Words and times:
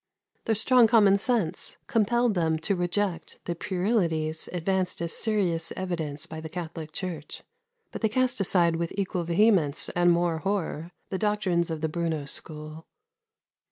Their 0.45 0.55
strong 0.55 0.87
common 0.87 1.19
sense 1.19 1.77
compelled 1.85 2.33
them 2.33 2.57
to 2.57 2.75
reject 2.75 3.37
the 3.45 3.53
puerilities 3.53 4.49
advanced 4.51 4.99
as 4.99 5.13
serious 5.13 5.71
evidence 5.75 6.25
by 6.25 6.41
the 6.41 6.49
Catholic 6.49 6.91
Church; 6.91 7.43
but 7.91 8.01
they 8.01 8.09
cast 8.09 8.41
aside 8.41 8.77
with 8.77 8.91
equal 8.97 9.25
vehemence 9.25 9.89
and 9.89 10.11
more 10.11 10.39
horror 10.39 10.91
the 11.11 11.19
doctrines 11.19 11.69
of 11.69 11.81
the 11.81 11.87
Bruno 11.87 12.25
school. 12.25 12.87